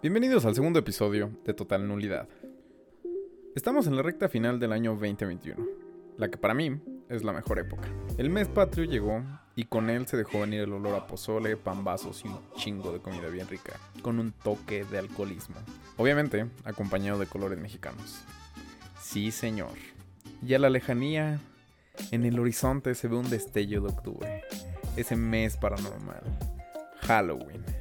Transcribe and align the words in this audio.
Bienvenidos 0.00 0.44
al 0.44 0.54
segundo 0.54 0.78
episodio 0.78 1.32
de 1.44 1.54
Total 1.54 1.88
Nulidad. 1.88 2.28
Estamos 3.56 3.88
en 3.88 3.96
la 3.96 4.02
recta 4.02 4.28
final 4.28 4.60
del 4.60 4.70
año 4.70 4.92
2021, 4.92 5.56
la 6.16 6.30
que 6.30 6.38
para 6.38 6.54
mí 6.54 6.80
es 7.08 7.24
la 7.24 7.32
mejor 7.32 7.58
época. 7.58 7.88
El 8.16 8.30
mes 8.30 8.46
patrio 8.46 8.84
llegó 8.84 9.24
y 9.56 9.64
con 9.64 9.90
él 9.90 10.06
se 10.06 10.16
dejó 10.16 10.42
venir 10.42 10.60
el 10.60 10.72
olor 10.72 10.94
a 10.94 11.08
pozole, 11.08 11.56
pambazos 11.56 12.24
y 12.24 12.28
un 12.28 12.38
chingo 12.54 12.92
de 12.92 13.00
comida 13.00 13.26
bien 13.26 13.48
rica, 13.48 13.72
con 14.00 14.20
un 14.20 14.30
toque 14.30 14.84
de 14.84 14.98
alcoholismo. 14.98 15.56
Obviamente, 15.96 16.46
acompañado 16.62 17.18
de 17.18 17.26
colores 17.26 17.58
mexicanos. 17.58 18.22
Sí, 19.02 19.32
señor. 19.32 19.74
Y 20.46 20.54
a 20.54 20.60
la 20.60 20.70
lejanía, 20.70 21.40
en 22.12 22.24
el 22.24 22.38
horizonte 22.38 22.94
se 22.94 23.08
ve 23.08 23.16
un 23.16 23.28
destello 23.30 23.80
de 23.80 23.88
octubre. 23.88 24.44
Ese 24.96 25.16
mes 25.16 25.56
paranormal. 25.56 26.22
Halloween. 27.00 27.77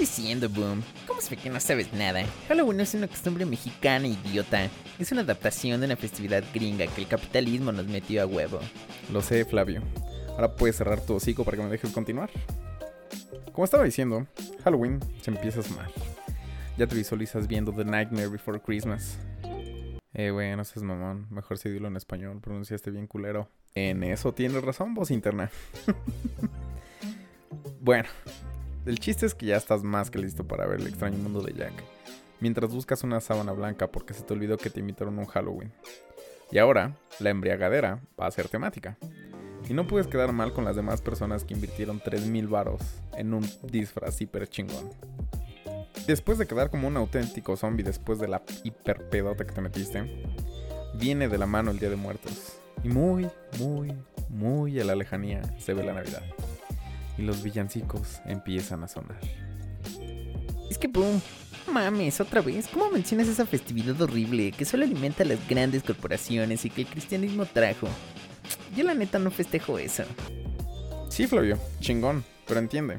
¿Qué 0.00 0.04
estás 0.04 0.16
diciendo, 0.16 0.48
Boom? 0.48 0.82
¿Cómo 1.06 1.20
se 1.20 1.36
ve 1.36 1.42
que 1.42 1.50
no 1.50 1.60
sabes 1.60 1.92
nada? 1.92 2.24
Halloween 2.48 2.78
no 2.78 2.82
es 2.84 2.94
una 2.94 3.06
costumbre 3.06 3.44
mexicana, 3.44 4.06
idiota. 4.06 4.70
Es 4.98 5.12
una 5.12 5.20
adaptación 5.20 5.78
de 5.78 5.84
una 5.84 5.96
festividad 5.96 6.42
gringa 6.54 6.86
que 6.86 7.02
el 7.02 7.06
capitalismo 7.06 7.70
nos 7.70 7.86
metió 7.86 8.22
a 8.22 8.26
huevo. 8.26 8.60
Lo 9.12 9.20
sé, 9.20 9.44
Flavio. 9.44 9.82
Ahora 10.30 10.56
puedes 10.56 10.76
cerrar 10.76 11.02
tu 11.02 11.16
hocico 11.16 11.44
para 11.44 11.58
que 11.58 11.64
me 11.64 11.68
dejes 11.68 11.92
continuar. 11.92 12.30
Como 13.52 13.62
estaba 13.66 13.84
diciendo, 13.84 14.26
Halloween 14.64 15.00
se 15.20 15.32
empieza 15.32 15.60
a 15.60 15.64
sumar. 15.64 15.90
Ya 16.78 16.86
te 16.86 16.96
visualizas 16.96 17.46
viendo 17.46 17.70
The 17.70 17.84
Nightmare 17.84 18.28
Before 18.28 18.58
Christmas. 18.58 19.18
Eh, 20.14 20.30
güey, 20.30 20.56
no 20.56 20.64
seas 20.64 20.82
mamón. 20.82 21.26
Mejor 21.28 21.58
si 21.58 21.68
dilo 21.68 21.88
en 21.88 21.96
español. 21.96 22.40
Pronunciaste 22.40 22.90
bien 22.90 23.06
culero. 23.06 23.50
En 23.74 24.02
eso 24.02 24.32
tienes 24.32 24.64
razón, 24.64 24.94
voz 24.94 25.10
interna. 25.10 25.50
bueno, 27.82 28.08
el 28.86 28.98
chiste 28.98 29.26
es 29.26 29.34
que 29.34 29.46
ya 29.46 29.56
estás 29.56 29.82
más 29.82 30.10
que 30.10 30.18
listo 30.18 30.44
para 30.44 30.66
ver 30.66 30.80
el 30.80 30.86
extraño 30.86 31.18
mundo 31.18 31.42
de 31.42 31.52
Jack. 31.52 31.72
Mientras 32.40 32.72
buscas 32.72 33.04
una 33.04 33.20
sábana 33.20 33.52
blanca 33.52 33.88
porque 33.88 34.14
se 34.14 34.22
te 34.22 34.32
olvidó 34.32 34.56
que 34.56 34.70
te 34.70 34.80
invitaron 34.80 35.18
un 35.18 35.26
Halloween. 35.26 35.72
Y 36.50 36.58
ahora, 36.58 36.96
la 37.18 37.30
embriagadera 37.30 38.00
va 38.18 38.26
a 38.26 38.30
ser 38.30 38.48
temática. 38.48 38.96
Y 39.68 39.74
no 39.74 39.86
puedes 39.86 40.06
quedar 40.06 40.32
mal 40.32 40.52
con 40.52 40.64
las 40.64 40.74
demás 40.74 41.02
personas 41.02 41.44
que 41.44 41.54
invirtieron 41.54 42.00
3000 42.00 42.48
varos 42.48 42.80
en 43.16 43.34
un 43.34 43.48
disfraz 43.70 44.20
hiper 44.20 44.48
chingón. 44.48 44.90
Después 46.06 46.38
de 46.38 46.46
quedar 46.46 46.70
como 46.70 46.88
un 46.88 46.96
auténtico 46.96 47.56
zombie 47.56 47.84
después 47.84 48.18
de 48.18 48.28
la 48.28 48.42
hiperpedota 48.64 49.46
que 49.46 49.52
te 49.52 49.60
metiste, 49.60 50.24
viene 50.94 51.28
de 51.28 51.38
la 51.38 51.46
mano 51.46 51.70
el 51.70 51.78
Día 51.78 51.90
de 51.90 51.96
Muertos. 51.96 52.58
Y 52.82 52.88
muy, 52.88 53.28
muy, 53.58 53.92
muy 54.28 54.80
a 54.80 54.84
la 54.84 54.96
lejanía 54.96 55.42
se 55.58 55.74
ve 55.74 55.84
la 55.84 55.92
Navidad. 55.92 56.22
Y 57.20 57.22
los 57.22 57.42
villancicos 57.42 58.22
empiezan 58.24 58.82
a 58.82 58.88
sonar. 58.88 59.20
Es 60.70 60.78
que, 60.78 60.88
boom, 60.88 61.20
mames, 61.70 62.18
otra 62.18 62.40
vez, 62.40 62.66
¿cómo 62.66 62.90
mencionas 62.90 63.28
esa 63.28 63.44
festividad 63.44 64.00
horrible 64.00 64.52
que 64.52 64.64
solo 64.64 64.84
alimenta 64.84 65.22
a 65.22 65.26
las 65.26 65.46
grandes 65.46 65.82
corporaciones 65.82 66.64
y 66.64 66.70
que 66.70 66.80
el 66.80 66.86
cristianismo 66.86 67.44
trajo? 67.44 67.88
Yo 68.74 68.84
la 68.84 68.94
neta 68.94 69.18
no 69.18 69.30
festejo 69.30 69.78
eso. 69.78 70.04
Sí, 71.10 71.26
Flavio, 71.26 71.58
chingón, 71.80 72.24
pero 72.48 72.58
entiende, 72.58 72.96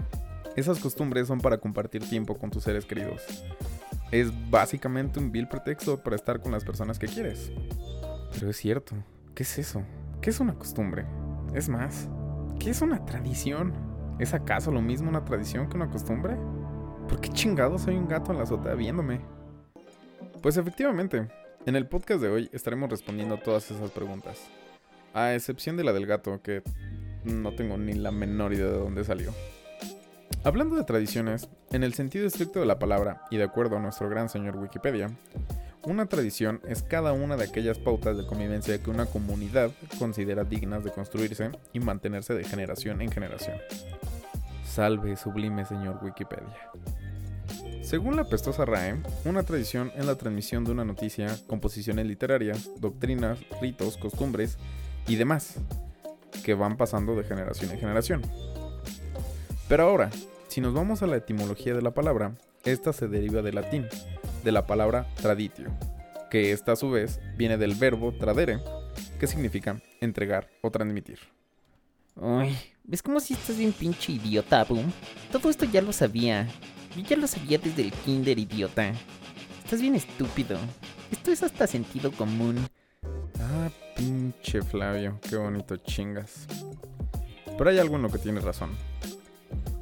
esas 0.56 0.78
costumbres 0.78 1.28
son 1.28 1.42
para 1.42 1.58
compartir 1.58 2.08
tiempo 2.08 2.38
con 2.38 2.52
tus 2.52 2.64
seres 2.64 2.86
queridos. 2.86 3.24
Es 4.12 4.30
básicamente 4.52 5.18
un 5.18 5.32
vil 5.32 5.48
pretexto 5.48 5.98
para 5.98 6.16
estar 6.16 6.42
con 6.42 6.52
las 6.52 6.64
personas 6.64 7.00
que 7.00 7.08
quieres. 7.08 7.52
Pero 8.36 8.52
es 8.52 8.58
cierto, 8.58 8.96
¿qué 9.34 9.42
es 9.42 9.58
eso? 9.58 9.82
¿Qué 10.22 10.30
es 10.30 10.40
una 10.40 10.54
costumbre? 10.54 11.08
Es 11.56 11.70
más, 11.70 12.08
¿qué 12.60 12.70
es 12.70 12.82
una 12.84 13.04
tradición? 13.06 13.91
¿Es 14.22 14.36
acaso 14.36 14.70
lo 14.72 14.84
mismo 14.84 15.10
una 15.10 15.26
tradición 15.26 15.68
que 15.68 15.76
una 15.76 15.90
costumbre? 15.90 16.38
¿Por 17.10 17.20
qué 17.20 17.30
chingados 17.30 17.88
hay 17.88 17.96
un 17.96 18.08
gato 18.08 18.32
en 18.32 18.38
la 18.38 18.44
azotea 18.44 18.76
viéndome? 18.76 19.20
Pues 20.44 20.58
efectivamente, 20.58 21.28
en 21.66 21.76
el 21.76 21.88
podcast 21.88 22.22
de 22.22 22.30
hoy 22.30 22.50
estaremos 22.54 22.92
respondiendo 22.92 23.34
a 23.34 23.40
todas 23.40 23.72
esas 23.72 23.90
preguntas. 23.90 24.38
A 25.16 25.34
excepción 25.34 25.76
de 25.76 25.84
la 25.84 25.92
del 25.92 26.06
gato, 26.06 26.40
que 26.44 26.62
no 27.24 27.56
tengo 27.56 27.78
ni 27.78 27.94
la 27.94 28.12
menor 28.12 28.54
idea 28.54 28.68
de 28.68 28.78
dónde 28.78 29.04
salió. 29.04 29.34
Hablando 30.44 30.76
de 30.76 30.84
tradiciones, 30.84 31.50
en 31.72 31.84
el 31.84 31.96
sentido 31.96 32.28
estricto 32.28 32.60
de 32.60 32.68
la 32.68 32.78
palabra, 32.78 33.24
y 33.32 33.38
de 33.38 33.46
acuerdo 33.46 33.78
a 33.78 33.80
nuestro 33.80 34.08
gran 34.08 34.30
señor 34.30 34.56
Wikipedia, 34.56 35.10
una 35.84 36.06
tradición 36.06 36.62
es 36.68 36.84
cada 36.84 37.12
una 37.12 37.38
de 37.38 37.46
aquellas 37.46 37.80
pautas 37.80 38.16
de 38.16 38.28
convivencia 38.28 38.78
que 38.78 38.92
una 38.92 39.08
comunidad 39.08 39.72
considera 39.98 40.44
dignas 40.44 40.84
de 40.84 40.92
construirse 40.92 41.50
y 41.74 41.80
mantenerse 41.80 42.36
de 42.36 42.44
generación 42.44 43.02
en 43.02 43.12
generación. 43.12 43.58
Salve, 44.72 45.18
sublime 45.18 45.66
señor 45.66 46.00
Wikipedia. 46.02 46.72
Según 47.82 48.16
la 48.16 48.24
pestosa 48.24 48.64
RAE, 48.64 48.96
una 49.26 49.44
tradición 49.44 49.92
es 49.98 50.06
la 50.06 50.16
transmisión 50.16 50.64
de 50.64 50.72
una 50.72 50.86
noticia, 50.86 51.28
composiciones 51.46 52.06
literarias, 52.06 52.72
doctrinas, 52.80 53.38
ritos, 53.60 53.98
costumbres 53.98 54.58
y 55.10 55.18
demás, 55.18 55.56
que 56.46 56.54
van 56.54 56.78
pasando 56.78 57.18
de 57.18 57.26
generación 57.26 57.70
en 57.72 57.80
generación. 57.80 58.22
Pero 59.68 59.84
ahora, 59.84 60.10
si 60.48 60.62
nos 60.62 60.74
vamos 60.74 61.04
a 61.04 61.08
la 61.08 61.18
etimología 61.18 61.74
de 61.74 61.82
la 61.82 61.92
palabra, 61.92 62.32
esta 62.64 62.94
se 62.94 63.10
deriva 63.10 63.42
del 63.42 63.56
latín, 63.56 63.90
de 64.46 64.52
la 64.54 64.68
palabra 64.68 65.06
traditio, 65.16 65.70
que 66.30 66.54
esta 66.54 66.72
a 66.72 66.78
su 66.78 66.90
vez 66.90 67.20
viene 67.36 67.58
del 67.58 67.76
verbo 67.76 68.14
tradere, 68.14 68.60
que 69.20 69.28
significa 69.28 69.82
entregar 70.00 70.48
o 70.62 70.72
transmitir. 70.72 71.20
Uy, 72.16 72.56
¿ves 72.84 73.02
como 73.02 73.20
si 73.20 73.34
estás 73.34 73.58
bien 73.58 73.72
pinche 73.72 74.14
idiota, 74.14 74.64
Boom? 74.64 74.92
Todo 75.32 75.50
esto 75.50 75.66
ya 75.66 75.82
lo 75.82 75.94
sabía. 75.94 76.48
Yo 76.96 77.04
ya 77.04 77.16
lo 77.16 77.28
sabía 77.28 77.58
desde 77.58 77.84
el 77.84 77.92
kinder, 77.92 78.38
idiota. 78.38 78.92
Estás 79.64 79.82
bien 79.82 79.96
estúpido. 79.96 80.60
Esto 81.10 81.32
es 81.32 81.42
hasta 81.42 81.68
sentido 81.68 82.12
común. 82.12 82.68
Ah, 83.40 83.70
pinche 83.96 84.62
Flavio, 84.62 85.20
qué 85.30 85.38
bonito 85.38 85.78
chingas. 85.78 86.48
Pero 87.58 87.70
hay 87.70 87.78
lo 87.78 88.10
que 88.10 88.18
tienes 88.18 88.44
razón. 88.44 88.72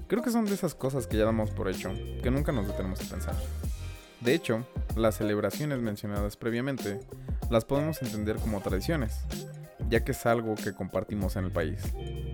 Creo 0.08 0.22
que 0.22 0.32
son 0.32 0.46
de 0.46 0.54
esas 0.54 0.76
cosas 0.76 1.08
que 1.08 1.18
ya 1.18 1.26
damos 1.26 1.52
por 1.52 1.70
hecho, 1.70 1.92
que 2.22 2.32
nunca 2.32 2.52
nos 2.52 2.68
detenemos 2.68 3.02
a 3.02 3.10
pensar. 3.10 3.36
De 4.22 4.34
hecho, 4.34 4.66
las 4.96 5.18
celebraciones 5.18 5.80
mencionadas 5.80 6.36
previamente 6.36 7.00
las 7.50 7.66
podemos 7.66 8.02
entender 8.02 8.38
como 8.38 8.62
tradiciones, 8.62 9.20
ya 9.90 10.04
que 10.04 10.12
es 10.12 10.26
algo 10.26 10.56
que 10.56 10.74
compartimos 10.74 11.36
en 11.36 11.46
el 11.46 11.52
país 11.52 11.82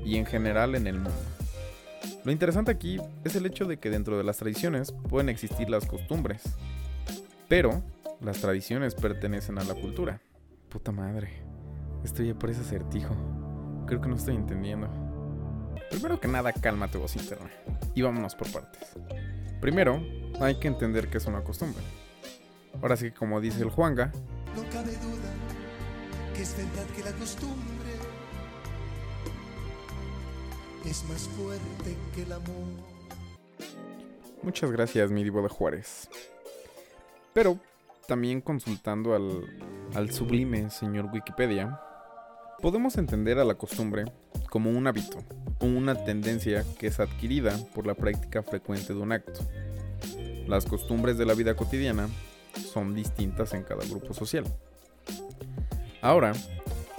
y 0.05 0.17
en 0.17 0.25
general 0.25 0.75
en 0.75 0.87
el 0.87 0.95
mundo. 0.95 1.19
Lo 2.23 2.31
interesante 2.31 2.71
aquí 2.71 2.99
es 3.23 3.35
el 3.35 3.45
hecho 3.45 3.65
de 3.65 3.77
que 3.77 3.89
dentro 3.89 4.17
de 4.17 4.23
las 4.23 4.37
tradiciones 4.37 4.93
pueden 5.09 5.29
existir 5.29 5.69
las 5.69 5.85
costumbres, 5.85 6.43
pero 7.47 7.83
las 8.21 8.39
tradiciones 8.39 8.95
pertenecen 8.95 9.57
a 9.57 9.63
la 9.63 9.73
cultura. 9.73 10.21
Puta 10.69 10.91
madre, 10.91 11.29
estoy 12.03 12.33
por 12.33 12.49
ese 12.49 12.61
acertijo. 12.61 13.15
Creo 13.87 14.01
que 14.01 14.09
no 14.09 14.15
estoy 14.15 14.35
entendiendo. 14.35 14.89
Primero 15.89 16.19
que 16.19 16.27
nada, 16.27 16.51
cálmate 16.53 16.97
voz 16.97 17.15
interna. 17.15 17.49
Y 17.93 18.01
vámonos 18.01 18.35
por 18.35 18.51
partes. 18.51 18.93
Primero, 19.61 20.01
hay 20.39 20.59
que 20.59 20.67
entender 20.67 21.09
que 21.09 21.17
es 21.17 21.25
una 21.25 21.43
costumbre. 21.43 21.83
Ahora 22.81 22.97
sí, 22.97 23.11
como 23.11 23.39
dice 23.39 23.61
el 23.61 23.69
Juanga, 23.69 24.11
no 24.55 24.63
cabe 24.69 24.91
duda 24.93 25.29
que 26.33 26.41
es 26.41 26.57
verdad 26.57 26.85
que 26.95 27.03
la 27.03 27.11
costumbre 27.13 27.74
es 30.85 31.03
más 31.09 31.27
fuerte 31.29 31.97
que 32.13 32.23
el 32.23 32.31
amor. 32.31 32.95
Muchas 34.43 34.71
gracias, 34.71 35.09
mi 35.11 35.23
divo 35.23 35.41
de 35.41 35.49
Juárez. 35.49 36.09
Pero, 37.33 37.59
también 38.07 38.41
consultando 38.41 39.15
al, 39.15 39.43
al 39.95 40.11
sublime 40.11 40.69
señor 40.69 41.09
Wikipedia, 41.11 41.79
podemos 42.61 42.97
entender 42.97 43.39
a 43.39 43.45
la 43.45 43.55
costumbre 43.55 44.05
como 44.49 44.69
un 44.69 44.87
hábito 44.87 45.17
o 45.59 45.65
una 45.65 46.05
tendencia 46.05 46.63
que 46.77 46.87
es 46.87 46.99
adquirida 46.99 47.57
por 47.73 47.87
la 47.87 47.95
práctica 47.95 48.43
frecuente 48.43 48.93
de 48.93 48.99
un 48.99 49.11
acto. 49.11 49.41
Las 50.47 50.65
costumbres 50.65 51.17
de 51.17 51.25
la 51.25 51.33
vida 51.33 51.55
cotidiana 51.55 52.07
son 52.71 52.93
distintas 52.93 53.53
en 53.53 53.63
cada 53.63 53.83
grupo 53.85 54.13
social. 54.13 54.45
Ahora, 56.01 56.33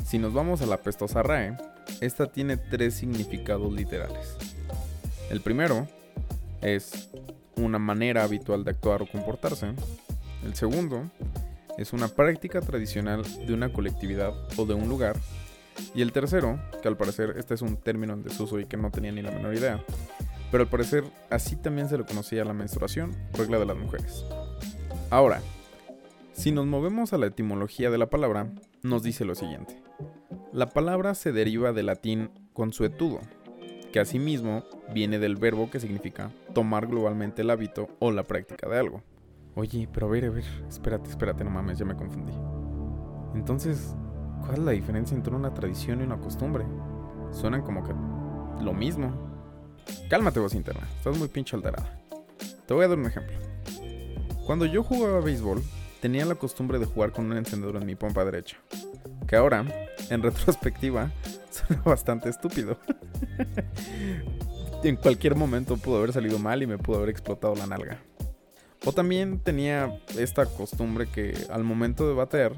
si 0.04 0.18
nos 0.18 0.32
vamos 0.34 0.62
a 0.62 0.66
la 0.66 0.78
pestosa 0.78 1.22
RAE, 1.22 1.56
esta 2.00 2.26
tiene 2.26 2.56
tres 2.56 2.94
significados 2.94 3.72
literales. 3.72 4.36
El 5.30 5.40
primero 5.40 5.86
es 6.62 7.10
una 7.56 7.78
manera 7.78 8.24
habitual 8.24 8.64
de 8.64 8.70
actuar 8.70 9.02
o 9.02 9.06
comportarse. 9.06 9.72
El 10.44 10.54
segundo 10.54 11.10
es 11.78 11.92
una 11.92 12.08
práctica 12.08 12.60
tradicional 12.60 13.22
de 13.46 13.52
una 13.52 13.72
colectividad 13.72 14.34
o 14.56 14.66
de 14.66 14.74
un 14.74 14.88
lugar 14.88 15.16
y 15.94 16.02
el 16.02 16.12
tercero, 16.12 16.58
que 16.82 16.88
al 16.88 16.96
parecer 16.96 17.34
este 17.38 17.54
es 17.54 17.62
un 17.62 17.76
término 17.76 18.14
en 18.14 18.22
desuso 18.22 18.58
y 18.60 18.66
que 18.66 18.76
no 18.76 18.90
tenía 18.90 19.12
ni 19.12 19.22
la 19.22 19.30
menor 19.30 19.54
idea, 19.54 19.84
pero 20.50 20.64
al 20.64 20.70
parecer 20.70 21.04
así 21.30 21.56
también 21.56 21.88
se 21.88 21.98
le 21.98 22.04
conocía 22.04 22.44
la 22.44 22.52
menstruación, 22.52 23.14
regla 23.34 23.58
de 23.58 23.66
las 23.66 23.76
mujeres. 23.76 24.24
Ahora, 25.10 25.42
si 26.32 26.52
nos 26.52 26.66
movemos 26.66 27.12
a 27.12 27.18
la 27.18 27.26
etimología 27.26 27.90
de 27.90 27.98
la 27.98 28.10
palabra, 28.10 28.50
nos 28.82 29.02
dice 29.02 29.24
lo 29.24 29.34
siguiente. 29.34 29.82
La 30.56 30.70
palabra 30.70 31.14
se 31.14 31.32
deriva 31.32 31.74
del 31.74 31.84
latín 31.84 32.30
consuetudo, 32.54 33.20
que 33.92 34.00
asimismo 34.00 34.64
viene 34.94 35.18
del 35.18 35.36
verbo 35.36 35.68
que 35.68 35.80
significa 35.80 36.32
tomar 36.54 36.86
globalmente 36.86 37.42
el 37.42 37.50
hábito 37.50 37.90
o 37.98 38.10
la 38.10 38.22
práctica 38.22 38.66
de 38.66 38.78
algo. 38.78 39.02
Oye, 39.54 39.86
pero 39.92 40.06
a 40.06 40.10
ver, 40.10 40.24
a 40.24 40.30
ver, 40.30 40.44
espérate, 40.66 41.10
espérate, 41.10 41.44
no 41.44 41.50
mames, 41.50 41.76
ya 41.76 41.84
me 41.84 41.94
confundí. 41.94 42.32
Entonces, 43.34 43.94
¿cuál 44.40 44.54
es 44.54 44.58
la 44.60 44.70
diferencia 44.70 45.14
entre 45.14 45.34
una 45.34 45.52
tradición 45.52 46.00
y 46.00 46.04
una 46.04 46.16
costumbre? 46.16 46.64
Suenan 47.32 47.60
como 47.60 47.84
que 47.84 47.92
lo 48.64 48.72
mismo. 48.72 49.12
Cálmate 50.08 50.40
voz 50.40 50.54
interna, 50.54 50.88
estás 50.96 51.18
muy 51.18 51.28
pinche 51.28 51.54
alterada. 51.54 52.00
Te 52.66 52.72
voy 52.72 52.86
a 52.86 52.88
dar 52.88 52.96
un 52.96 53.04
ejemplo. 53.04 53.36
Cuando 54.46 54.64
yo 54.64 54.82
jugaba 54.82 55.20
béisbol, 55.20 55.62
tenía 56.00 56.24
la 56.24 56.36
costumbre 56.36 56.78
de 56.78 56.86
jugar 56.86 57.12
con 57.12 57.26
un 57.26 57.36
encendedor 57.36 57.76
en 57.76 57.84
mi 57.84 57.94
pompa 57.94 58.24
derecha. 58.24 58.56
Que 59.28 59.36
ahora, 59.36 59.66
en 60.10 60.22
retrospectiva, 60.22 61.10
suena 61.50 61.82
bastante 61.82 62.28
estúpido. 62.28 62.78
en 64.82 64.96
cualquier 64.96 65.34
momento 65.34 65.76
pudo 65.76 65.98
haber 65.98 66.12
salido 66.12 66.38
mal 66.38 66.62
y 66.62 66.66
me 66.66 66.78
pudo 66.78 66.98
haber 66.98 67.10
explotado 67.10 67.54
la 67.54 67.66
nalga. 67.66 67.98
O 68.84 68.92
también 68.92 69.40
tenía 69.40 70.00
esta 70.16 70.46
costumbre 70.46 71.08
que 71.08 71.34
al 71.50 71.64
momento 71.64 72.06
de 72.06 72.14
bater 72.14 72.52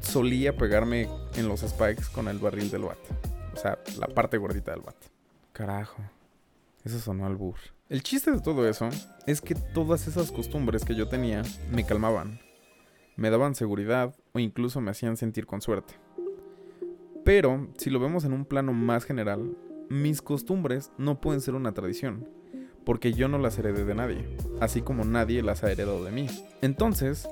solía 0.00 0.56
pegarme 0.56 1.08
en 1.36 1.48
los 1.48 1.60
spikes 1.60 2.04
con 2.12 2.28
el 2.28 2.38
barril 2.38 2.70
del 2.70 2.82
bat. 2.82 2.98
O 3.54 3.56
sea, 3.56 3.78
la 3.98 4.08
parte 4.08 4.38
gordita 4.38 4.72
del 4.72 4.80
bat. 4.80 4.96
Carajo. 5.52 6.02
Eso 6.84 6.98
sonó 6.98 7.26
al 7.26 7.36
burr. 7.36 7.58
El 7.88 8.02
chiste 8.02 8.32
de 8.32 8.40
todo 8.40 8.68
eso 8.68 8.88
es 9.26 9.40
que 9.40 9.54
todas 9.54 10.08
esas 10.08 10.32
costumbres 10.32 10.84
que 10.84 10.94
yo 10.94 11.08
tenía 11.08 11.42
me 11.70 11.86
calmaban, 11.86 12.40
me 13.16 13.30
daban 13.30 13.54
seguridad 13.54 14.14
o 14.32 14.40
incluso 14.40 14.80
me 14.80 14.90
hacían 14.90 15.16
sentir 15.16 15.46
con 15.46 15.60
suerte. 15.62 15.94
Pero, 17.26 17.66
si 17.76 17.90
lo 17.90 17.98
vemos 17.98 18.24
en 18.24 18.32
un 18.32 18.44
plano 18.44 18.72
más 18.72 19.04
general, 19.04 19.56
mis 19.90 20.22
costumbres 20.22 20.92
no 20.96 21.20
pueden 21.20 21.40
ser 21.40 21.56
una 21.56 21.72
tradición, 21.72 22.28
porque 22.84 23.14
yo 23.14 23.26
no 23.26 23.36
las 23.36 23.58
heredé 23.58 23.84
de 23.84 23.96
nadie, 23.96 24.36
así 24.60 24.80
como 24.80 25.04
nadie 25.04 25.42
las 25.42 25.64
ha 25.64 25.72
heredado 25.72 26.04
de 26.04 26.12
mí. 26.12 26.28
Entonces, 26.62 27.28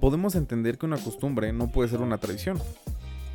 podemos 0.00 0.36
entender 0.36 0.78
que 0.78 0.86
una 0.86 0.96
costumbre 0.96 1.52
no 1.52 1.72
puede 1.72 1.88
ser 1.88 2.02
una 2.02 2.18
tradición, 2.18 2.56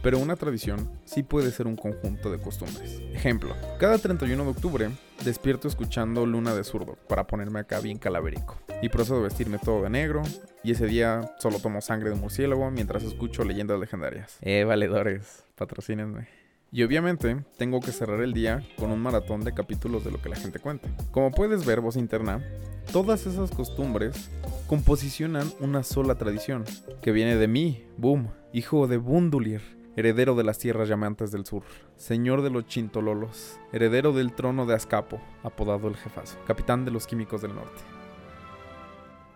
pero 0.01 0.18
una 0.18 0.38
tradición 0.38 0.89
sí 1.04 1.24
puede 1.24 1.51
ser 1.51 1.68
un 1.68 1.75
conjunto 1.75 2.31
de 2.31 2.39
costumbres. 2.39 3.01
Ejemplo, 3.12 3.54
cada 3.77 3.98
31 3.98 4.45
de 4.45 4.50
octubre 4.50 4.89
despierto 5.25 5.68
escuchando 5.68 6.25
Luna 6.25 6.56
de 6.56 6.63
Zurdo 6.63 6.98
para 7.09 7.27
ponerme 7.27 7.59
acá 7.59 7.81
bien 7.81 7.98
calaverico. 7.98 8.56
Y 8.82 8.90
procedo 8.90 9.18
a 9.18 9.24
vestirme 9.24 9.58
todo 9.58 9.84
de 9.84 9.90
negro, 9.90 10.22
y 10.64 10.72
ese 10.72 10.86
día 10.86 11.34
solo 11.40 11.60
tomo 11.60 11.82
sangre 11.82 12.12
de 12.12 12.16
murciélago 12.16 12.70
mientras 12.70 13.04
escucho 13.04 13.44
leyendas 13.44 13.80
legendarias. 13.80 14.38
Eh, 14.42 14.66
valedores, 14.66 15.44
patrocínenme. 15.56 16.28
Y 16.72 16.84
obviamente 16.84 17.44
tengo 17.58 17.80
que 17.80 17.92
cerrar 17.92 18.22
el 18.22 18.34
día 18.34 18.64
con 18.78 18.92
un 18.92 19.00
maratón 19.02 19.44
de 19.44 19.54
capítulos 19.54 20.04
de 20.04 20.12
lo 20.12 20.22
que 20.22 20.30
la 20.30 20.36
gente 20.36 20.60
cuenta. 20.60 20.90
Como 21.12 21.32
puedes 21.32 21.66
ver, 21.66 21.82
voz 21.82 21.96
interna, 21.96 22.44
todas 22.92 23.26
esas 23.26 23.50
costumbres 23.52 24.30
composicionan 24.68 25.52
una 25.60 25.82
sola 25.82 26.16
tradición, 26.16 26.66
que 27.02 27.12
viene 27.12 27.36
de 27.36 27.48
mí, 27.48 27.86
Boom, 27.98 28.28
hijo 28.54 28.88
de 28.88 28.98
Bundulir, 28.98 29.62
heredero 29.96 30.36
de 30.36 30.44
las 30.44 30.60
tierras 30.60 30.88
llamantes 30.88 31.32
del 31.32 31.46
sur, 31.46 31.64
señor 31.96 32.44
de 32.44 32.52
los 32.52 32.68
Chintololos, 32.68 33.58
heredero 33.72 34.14
del 34.14 34.34
trono 34.34 34.66
de 34.66 34.76
Azcapo, 34.76 35.20
apodado 35.44 35.88
el 35.88 35.96
jefazo, 35.96 36.38
capitán 36.46 36.86
de 36.86 36.92
los 36.92 37.08
químicos 37.08 37.42
del 37.42 37.56
norte. 37.56 37.97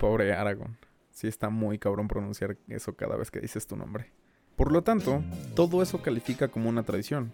Pobre 0.01 0.33
Aragón, 0.33 0.79
sí 1.11 1.27
está 1.27 1.51
muy 1.51 1.77
cabrón 1.77 2.07
pronunciar 2.07 2.57
eso 2.67 2.95
cada 2.95 3.17
vez 3.17 3.29
que 3.29 3.39
dices 3.39 3.67
tu 3.67 3.75
nombre. 3.75 4.11
Por 4.55 4.71
lo 4.71 4.81
tanto, 4.81 5.23
todo 5.55 5.83
eso 5.83 6.01
califica 6.01 6.47
como 6.47 6.69
una 6.69 6.81
tradición, 6.81 7.31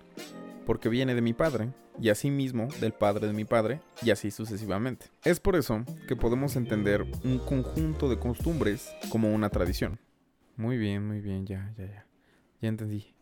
porque 0.66 0.90
viene 0.90 1.16
de 1.16 1.22
mi 1.22 1.32
padre, 1.32 1.70
y 1.98 2.10
asimismo 2.10 2.68
del 2.82 2.92
padre 2.92 3.28
de 3.28 3.32
mi 3.32 3.46
padre, 3.46 3.80
y 4.02 4.12
así 4.12 4.32
sucesivamente. 4.32 5.06
Es 5.24 5.40
por 5.40 5.56
eso 5.56 5.86
que 6.10 6.18
podemos 6.18 6.58
entender 6.58 7.06
un 7.24 7.40
conjunto 7.40 8.10
de 8.10 8.20
costumbres 8.20 8.94
como 9.08 9.34
una 9.34 9.50
tradición. 9.50 9.98
Muy 10.58 10.78
bien, 10.78 11.08
muy 11.08 11.22
bien, 11.22 11.46
ya, 11.46 11.74
ya, 11.78 11.86
ya. 11.86 12.06
Ya 12.60 12.68
entendí. 12.68 13.16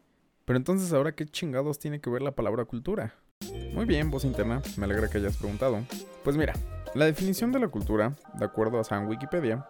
Pero 0.46 0.58
entonces 0.58 0.92
ahora 0.92 1.14
qué 1.14 1.28
chingados 1.28 1.78
tiene 1.78 2.02
que 2.02 2.10
ver 2.10 2.24
la 2.24 2.34
palabra 2.34 2.66
cultura? 2.66 3.14
Muy 3.74 3.86
bien, 3.86 4.10
voz 4.10 4.26
interna, 4.26 4.62
me 4.78 4.86
alegra 4.86 5.10
que 5.10 5.18
hayas 5.18 5.38
preguntado. 5.38 5.80
Pues 6.24 6.38
mira, 6.38 6.54
la 6.94 7.06
definición 7.06 7.52
de 7.52 7.60
la 7.60 7.68
cultura, 7.68 8.16
de 8.40 8.46
acuerdo 8.46 8.80
a 8.80 8.84
San 8.84 9.08
Wikipedia, 9.08 9.66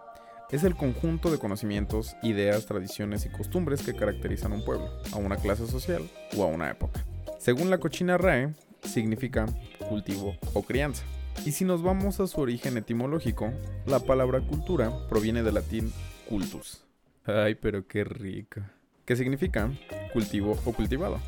es 0.52 0.64
el 0.64 0.76
conjunto 0.76 1.32
de 1.32 1.40
conocimientos, 1.40 2.16
ideas, 2.22 2.66
tradiciones 2.66 3.26
y 3.26 3.30
costumbres 3.30 3.82
que 3.82 3.96
caracterizan 3.96 4.52
a 4.52 4.56
un 4.56 4.64
pueblo, 4.64 4.90
a 5.12 5.18
una 5.18 5.38
clase 5.38 5.66
social 5.66 6.04
o 6.38 6.44
a 6.44 6.48
una 6.48 6.70
época. 6.70 7.04
Según 7.40 7.70
la 7.70 7.80
cochina 7.80 8.18
RAE, 8.18 8.54
significa 8.84 9.48
cultivo 9.90 10.36
o 10.54 10.62
crianza. 10.62 11.04
Y 11.44 11.52
si 11.52 11.66
nos 11.66 11.82
vamos 11.82 12.20
a 12.20 12.28
su 12.28 12.40
origen 12.40 12.78
etimológico, 12.78 13.52
la 13.86 14.00
palabra 14.00 14.40
cultura 14.42 14.92
proviene 15.10 15.44
del 15.44 15.56
latín 15.56 15.92
cultus. 16.30 16.84
Ay, 17.26 17.56
pero 17.56 17.88
qué 17.88 18.04
rico. 18.04 18.62
Que 19.04 19.16
significa 19.16 19.70
cultivo 20.14 20.58
o 20.64 20.74
cultivado. 20.74 21.20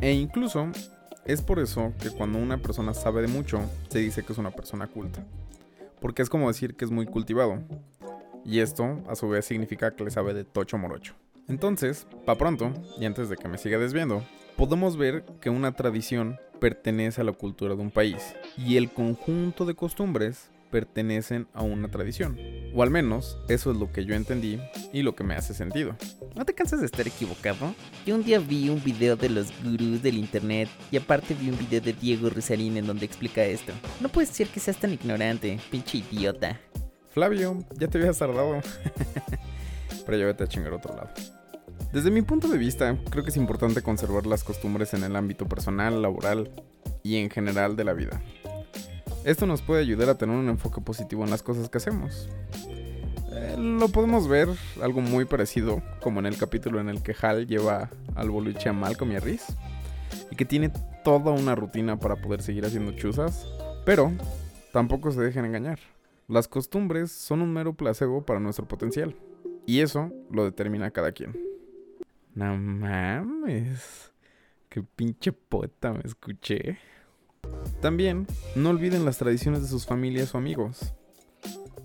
E 0.00 0.12
incluso 0.12 0.68
es 1.26 1.42
por 1.42 1.58
eso 1.58 1.92
que 2.00 2.10
cuando 2.10 2.38
una 2.38 2.58
persona 2.58 2.94
sabe 2.94 3.22
de 3.22 3.28
mucho, 3.28 3.60
se 3.88 3.98
dice 3.98 4.22
que 4.22 4.32
es 4.32 4.38
una 4.38 4.50
persona 4.50 4.86
culta. 4.86 5.24
Porque 6.00 6.22
es 6.22 6.28
como 6.28 6.48
decir 6.48 6.74
que 6.74 6.84
es 6.84 6.90
muy 6.90 7.06
cultivado. 7.06 7.62
Y 8.44 8.60
esto, 8.60 9.02
a 9.08 9.16
su 9.16 9.28
vez, 9.28 9.44
significa 9.44 9.90
que 9.90 10.04
le 10.04 10.10
sabe 10.10 10.34
de 10.34 10.44
tocho 10.44 10.78
morocho. 10.78 11.14
Entonces, 11.48 12.06
pa' 12.24 12.36
pronto, 12.36 12.72
y 12.98 13.06
antes 13.06 13.28
de 13.28 13.36
que 13.36 13.48
me 13.48 13.58
siga 13.58 13.78
desviando, 13.78 14.24
podemos 14.56 14.96
ver 14.96 15.24
que 15.40 15.50
una 15.50 15.72
tradición 15.72 16.38
pertenece 16.60 17.20
a 17.20 17.24
la 17.24 17.32
cultura 17.32 17.74
de 17.74 17.82
un 17.82 17.90
país 17.90 18.34
y 18.56 18.76
el 18.76 18.90
conjunto 18.90 19.64
de 19.64 19.74
costumbres 19.74 20.50
pertenecen 20.70 21.46
a 21.52 21.62
una 21.62 21.88
tradición. 21.88 22.36
O 22.78 22.82
al 22.82 22.90
menos 22.90 23.38
eso 23.48 23.70
es 23.70 23.78
lo 23.78 23.90
que 23.90 24.04
yo 24.04 24.14
entendí 24.14 24.60
y 24.92 25.00
lo 25.00 25.14
que 25.14 25.24
me 25.24 25.34
hace 25.34 25.54
sentido. 25.54 25.96
¿No 26.34 26.44
te 26.44 26.52
cansas 26.52 26.80
de 26.80 26.84
estar 26.84 27.08
equivocado? 27.08 27.74
Yo 28.04 28.14
un 28.14 28.22
día 28.22 28.38
vi 28.38 28.68
un 28.68 28.84
video 28.84 29.16
de 29.16 29.30
los 29.30 29.46
gurús 29.64 30.02
del 30.02 30.18
internet 30.18 30.68
y 30.90 30.98
aparte 30.98 31.32
vi 31.32 31.48
un 31.48 31.58
video 31.58 31.80
de 31.80 31.94
Diego 31.94 32.28
Rosalín 32.28 32.76
en 32.76 32.86
donde 32.86 33.06
explica 33.06 33.42
esto. 33.42 33.72
No 33.98 34.10
puede 34.10 34.26
ser 34.26 34.48
que 34.48 34.60
seas 34.60 34.76
tan 34.76 34.92
ignorante, 34.92 35.58
pinche 35.70 36.04
idiota. 36.12 36.60
Flavio, 37.08 37.64
ya 37.78 37.88
te 37.88 37.96
habías 37.96 38.18
tardado. 38.18 38.60
Pero 40.04 40.18
ya 40.18 40.26
vete 40.26 40.44
a 40.44 40.46
chingar 40.46 40.74
a 40.74 40.76
otro 40.76 40.94
lado. 40.94 41.08
Desde 41.94 42.10
mi 42.10 42.20
punto 42.20 42.46
de 42.46 42.58
vista, 42.58 42.94
creo 43.08 43.24
que 43.24 43.30
es 43.30 43.38
importante 43.38 43.80
conservar 43.80 44.26
las 44.26 44.44
costumbres 44.44 44.92
en 44.92 45.02
el 45.02 45.16
ámbito 45.16 45.48
personal, 45.48 46.02
laboral 46.02 46.50
y 47.02 47.16
en 47.16 47.30
general 47.30 47.74
de 47.74 47.84
la 47.84 47.94
vida. 47.94 48.20
Esto 49.26 49.44
nos 49.44 49.60
puede 49.60 49.80
ayudar 49.80 50.08
a 50.08 50.16
tener 50.16 50.36
un 50.36 50.48
enfoque 50.48 50.80
positivo 50.80 51.24
en 51.24 51.30
las 51.30 51.42
cosas 51.42 51.68
que 51.68 51.78
hacemos. 51.78 52.28
Eh, 53.32 53.56
lo 53.58 53.88
podemos 53.88 54.28
ver 54.28 54.46
algo 54.80 55.00
muy 55.00 55.24
parecido, 55.24 55.82
como 56.00 56.20
en 56.20 56.26
el 56.26 56.38
capítulo 56.38 56.80
en 56.80 56.88
el 56.88 57.02
que 57.02 57.12
Hal 57.20 57.48
lleva 57.48 57.90
al 58.14 58.30
boliche 58.30 58.68
a 58.68 58.72
Malcolm 58.72 59.10
y 59.10 59.16
a 59.16 59.18
Riz, 59.18 59.46
y 60.30 60.36
que 60.36 60.44
tiene 60.44 60.70
toda 61.02 61.32
una 61.32 61.56
rutina 61.56 61.98
para 61.98 62.14
poder 62.14 62.40
seguir 62.40 62.66
haciendo 62.66 62.92
chuzas, 62.92 63.48
pero 63.84 64.12
tampoco 64.72 65.10
se 65.10 65.22
dejen 65.22 65.44
engañar. 65.44 65.80
Las 66.28 66.46
costumbres 66.46 67.10
son 67.10 67.42
un 67.42 67.52
mero 67.52 67.72
placebo 67.72 68.24
para 68.24 68.38
nuestro 68.38 68.68
potencial, 68.68 69.16
y 69.66 69.80
eso 69.80 70.12
lo 70.30 70.44
determina 70.44 70.92
cada 70.92 71.10
quien. 71.10 71.36
No 72.32 72.56
mames. 72.56 74.12
Qué 74.68 74.84
pinche 74.84 75.32
poeta 75.32 75.92
me 75.92 76.02
escuché. 76.04 76.78
También, 77.80 78.26
no 78.54 78.70
olviden 78.70 79.04
las 79.04 79.18
tradiciones 79.18 79.62
de 79.62 79.68
sus 79.68 79.86
familias 79.86 80.34
o 80.34 80.38
amigos. 80.38 80.94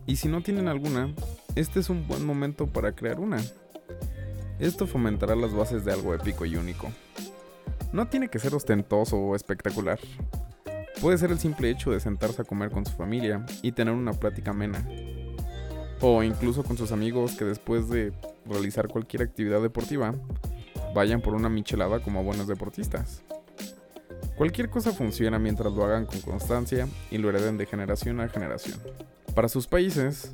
Y 0.05 0.15
si 0.15 0.27
no 0.27 0.41
tienen 0.41 0.67
alguna, 0.67 1.13
este 1.55 1.79
es 1.79 1.89
un 1.89 2.07
buen 2.07 2.25
momento 2.25 2.67
para 2.67 2.93
crear 2.93 3.19
una. 3.19 3.37
Esto 4.59 4.87
fomentará 4.87 5.35
las 5.35 5.53
bases 5.53 5.83
de 5.85 5.91
algo 5.91 6.13
épico 6.13 6.45
y 6.45 6.55
único. 6.55 6.91
No 7.91 8.07
tiene 8.07 8.29
que 8.29 8.39
ser 8.39 8.55
ostentoso 8.55 9.17
o 9.17 9.35
espectacular. 9.35 9.99
Puede 11.01 11.17
ser 11.17 11.31
el 11.31 11.39
simple 11.39 11.69
hecho 11.69 11.91
de 11.91 11.99
sentarse 11.99 12.41
a 12.41 12.45
comer 12.45 12.69
con 12.69 12.85
su 12.85 12.93
familia 12.93 13.45
y 13.61 13.71
tener 13.71 13.93
una 13.93 14.13
plática 14.13 14.51
amena. 14.51 14.87
O 15.99 16.23
incluso 16.23 16.63
con 16.63 16.77
sus 16.77 16.91
amigos 16.91 17.33
que 17.33 17.43
después 17.43 17.89
de 17.89 18.13
realizar 18.45 18.87
cualquier 18.87 19.23
actividad 19.23 19.61
deportiva, 19.61 20.15
vayan 20.95 21.21
por 21.21 21.33
una 21.33 21.49
michelada 21.49 22.01
como 22.01 22.23
buenos 22.23 22.47
deportistas. 22.47 23.23
Cualquier 24.41 24.71
cosa 24.71 24.91
funciona 24.91 25.37
mientras 25.37 25.71
lo 25.71 25.85
hagan 25.85 26.07
con 26.07 26.19
constancia 26.21 26.87
y 27.11 27.19
lo 27.19 27.29
hereden 27.29 27.59
de 27.59 27.67
generación 27.67 28.19
a 28.21 28.27
generación. 28.27 28.79
Para 29.35 29.47
sus 29.47 29.67
países, 29.67 30.33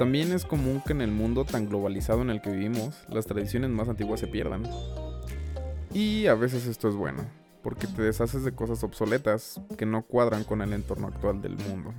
también 0.00 0.32
es 0.32 0.44
común 0.44 0.82
que 0.84 0.92
en 0.92 1.00
el 1.00 1.12
mundo 1.12 1.44
tan 1.44 1.68
globalizado 1.68 2.22
en 2.22 2.30
el 2.30 2.42
que 2.42 2.50
vivimos, 2.50 3.04
las 3.08 3.26
tradiciones 3.26 3.70
más 3.70 3.88
antiguas 3.88 4.18
se 4.18 4.26
pierdan. 4.26 4.64
Y 5.94 6.26
a 6.26 6.34
veces 6.34 6.66
esto 6.66 6.88
es 6.88 6.96
bueno, 6.96 7.22
porque 7.62 7.86
te 7.86 8.02
deshaces 8.02 8.42
de 8.42 8.50
cosas 8.50 8.82
obsoletas 8.82 9.60
que 9.78 9.86
no 9.86 10.02
cuadran 10.02 10.42
con 10.42 10.60
el 10.60 10.72
entorno 10.72 11.06
actual 11.06 11.40
del 11.40 11.56
mundo. 11.56 11.94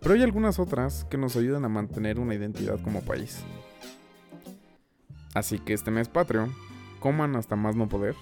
Pero 0.00 0.14
hay 0.14 0.22
algunas 0.22 0.58
otras 0.58 1.04
que 1.10 1.18
nos 1.18 1.36
ayudan 1.36 1.66
a 1.66 1.68
mantener 1.68 2.18
una 2.18 2.36
identidad 2.36 2.80
como 2.80 3.02
país. 3.02 3.40
Así 5.34 5.58
que 5.58 5.74
este 5.74 5.90
mes 5.90 6.08
patrio, 6.08 6.48
coman 7.00 7.36
hasta 7.36 7.54
más 7.54 7.76
no 7.76 7.86
poder, 7.86 8.14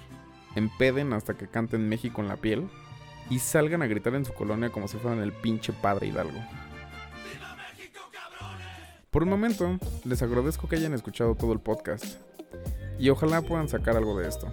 empeden 0.57 1.13
hasta 1.13 1.35
que 1.35 1.49
canten 1.49 1.89
México 1.89 2.21
en 2.21 2.29
la 2.29 2.37
piel 2.37 2.69
y 3.31 3.39
salgan 3.39 3.83
a 3.83 3.87
gritar 3.87 4.15
en 4.15 4.25
su 4.25 4.33
colonia 4.33 4.71
como 4.71 4.89
si 4.89 4.99
fueran 4.99 5.21
el 5.21 5.33
pinche 5.33 5.73
padre 5.73 6.09
Hidalgo. 6.09 6.39
Por 9.11 9.25
un 9.25 9.29
momento, 9.29 9.79
les 10.05 10.23
agradezco 10.23 10.69
que 10.69 10.77
hayan 10.77 10.95
escuchado 10.95 11.35
todo 11.35 11.53
el 11.53 11.61
podcast 11.61 12.17
y 12.99 13.11
ojalá 13.11 13.43
puedan 13.43 13.69
sacar 13.69 13.97
algo 13.97 14.19
de 14.19 14.29
esto. 14.29 14.51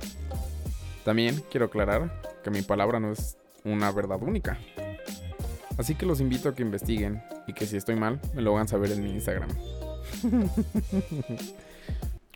También 1.05 1.41
quiero 1.49 1.67
aclarar 1.67 2.21
que 2.43 2.49
mi 2.49 2.61
palabra 2.61 2.99
no 2.99 3.11
es 3.11 3.37
una 3.63 3.91
verdad 3.91 4.21
única. 4.21 4.57
Así 5.77 5.95
que 5.95 6.05
los 6.05 6.19
invito 6.19 6.49
a 6.49 6.55
que 6.55 6.61
investiguen 6.61 7.23
y 7.47 7.53
que 7.53 7.65
si 7.65 7.77
estoy 7.77 7.95
mal, 7.95 8.19
me 8.33 8.41
lo 8.41 8.53
hagan 8.53 8.67
saber 8.67 8.91
en 8.91 9.01
mi 9.01 9.11
Instagram. 9.11 9.49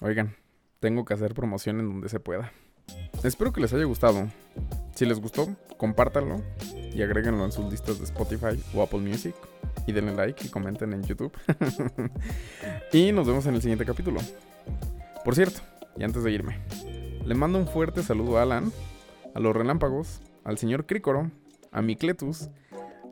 Oigan, 0.02 0.34
tengo 0.80 1.04
que 1.04 1.14
hacer 1.14 1.34
promoción 1.34 1.82
en 1.82 1.90
donde 1.90 2.08
se 2.08 2.22
pueda. 2.22 2.54
Espero 3.24 3.54
que 3.54 3.62
les 3.62 3.72
haya 3.74 3.86
gustado. 3.86 4.28
Si 4.96 5.06
les 5.06 5.22
gustó, 5.22 5.48
compártanlo 5.78 6.42
y 6.94 7.02
agréguenlo 7.02 7.46
en 7.46 7.54
sus 7.54 7.72
listas 7.72 7.98
de 7.98 8.04
Spotify 8.04 8.62
o 8.76 8.84
Apple 8.84 9.00
Music. 9.00 9.34
Y 9.88 9.94
denle 9.94 10.14
like 10.14 10.46
y 10.46 10.50
comenten 10.50 10.92
en 10.92 11.04
YouTube. 11.04 11.32
y 12.92 13.14
nos 13.14 13.26
vemos 13.26 13.46
en 13.46 13.56
el 13.56 13.62
siguiente 13.62 13.86
capítulo. 13.86 14.20
Por 15.24 15.36
cierto, 15.36 15.62
y 15.98 16.04
antes 16.04 16.24
de 16.24 16.32
irme, 16.32 16.60
le 17.26 17.34
mando 17.34 17.60
un 17.60 17.68
fuerte 17.68 18.04
saludo 18.04 18.38
a 18.38 18.42
Alan, 18.42 18.74
a 19.34 19.40
los 19.40 19.56
relámpagos, 19.56 20.20
al 20.44 20.58
señor 20.58 20.86
Crícoro, 20.86 21.32
a 21.72 21.82
Micletus 21.82 22.50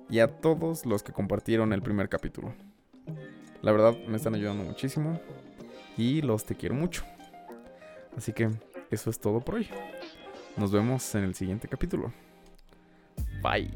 y 0.09 0.19
a 0.19 0.27
todos 0.27 0.85
los 0.85 1.03
que 1.03 1.13
compartieron 1.13 1.71
el 1.71 1.81
primer 1.81 2.09
capítulo. 2.09 2.53
La 3.61 3.71
verdad 3.71 3.95
me 4.07 4.17
están 4.17 4.35
ayudando 4.35 4.65
muchísimo 4.65 5.21
y 5.97 6.21
los 6.21 6.45
te 6.45 6.55
quiero 6.55 6.75
mucho. 6.75 7.05
Así 8.17 8.33
que 8.33 8.49
eso 8.91 9.09
es 9.09 9.19
todo 9.19 9.39
por 9.39 9.55
hoy. 9.55 9.69
Nos 10.57 10.71
vemos 10.71 11.15
en 11.15 11.23
el 11.23 11.35
siguiente 11.35 11.67
capítulo. 11.67 12.11
Bye. 13.41 13.71